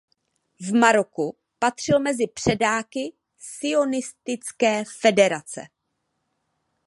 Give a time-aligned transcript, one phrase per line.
[0.59, 5.61] V Maroku patřil mezi předáky sionistické federace.